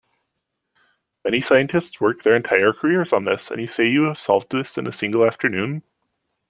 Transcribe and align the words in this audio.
Many 1.23 1.41
scientists 1.41 2.01
work 2.01 2.23
their 2.23 2.35
entire 2.35 2.73
careers 2.73 3.13
on 3.13 3.23
this, 3.23 3.51
and 3.51 3.61
you 3.61 3.67
say 3.67 3.87
you 3.87 4.05
have 4.05 4.17
solved 4.17 4.51
this 4.51 4.79
in 4.79 4.87
a 4.87 4.91
single 4.91 5.23
afternoon? 5.27 5.83